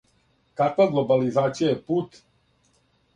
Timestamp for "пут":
1.91-2.17